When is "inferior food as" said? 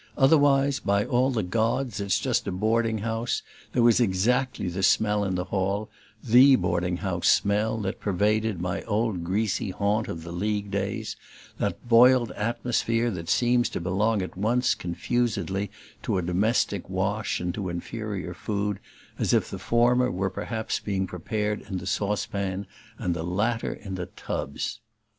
17.69-19.33